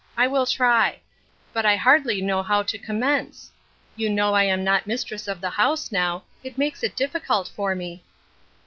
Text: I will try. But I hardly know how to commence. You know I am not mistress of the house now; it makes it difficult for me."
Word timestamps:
I 0.17 0.25
will 0.25 0.47
try. 0.47 0.99
But 1.53 1.63
I 1.63 1.75
hardly 1.75 2.21
know 2.21 2.41
how 2.41 2.63
to 2.63 2.77
commence. 2.79 3.51
You 3.95 4.09
know 4.09 4.33
I 4.33 4.45
am 4.45 4.63
not 4.63 4.87
mistress 4.87 5.27
of 5.27 5.41
the 5.41 5.51
house 5.51 5.91
now; 5.91 6.23
it 6.43 6.57
makes 6.57 6.81
it 6.81 6.95
difficult 6.95 7.47
for 7.55 7.75
me." 7.75 8.03